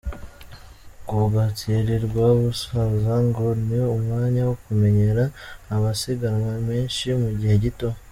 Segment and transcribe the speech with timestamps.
[1.07, 5.23] Kubwa Thierry Rwabusaza ngo ni umwanya wo kumenyera
[5.75, 7.89] amasiganwa menshi mu gihe gito.